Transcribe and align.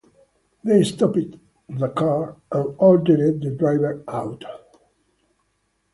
They 0.63 0.81
stopped 0.83 1.19
the 1.69 1.89
car 1.89 2.35
and 2.51 2.73
ordered 2.79 3.39
the 3.39 3.51
driver 3.51 4.03
out. 4.07 4.43